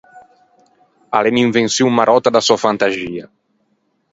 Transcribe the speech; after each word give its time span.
A 1.15 1.19
l’é 1.21 1.29
unn’invençion 1.33 1.89
maròtta 1.97 2.29
da 2.33 2.41
sò 2.47 2.55
fantaxia. 2.65 3.25